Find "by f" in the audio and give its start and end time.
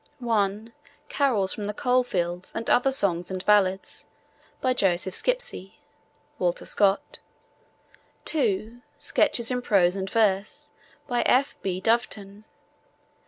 11.05-11.55